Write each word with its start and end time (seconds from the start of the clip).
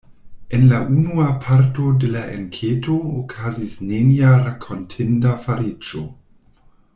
En 0.57 0.63
la 0.69 0.77
unua 0.93 1.25
parto 1.43 1.91
de 2.03 2.09
la 2.15 2.23
enketo 2.37 2.95
okazis 3.19 3.77
nenia 3.91 4.33
rakontinda 4.47 5.37
fariĝo. 5.45 6.05